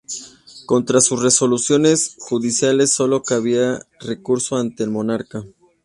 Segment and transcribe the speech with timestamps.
[0.65, 5.43] Contra sus resoluciones judiciales sólo cabía recurso ante el monarca.